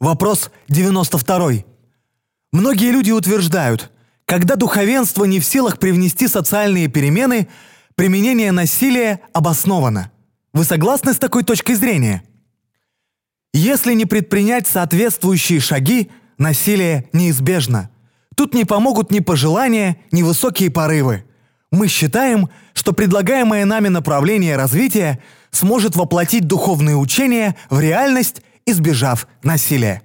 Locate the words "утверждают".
3.10-3.92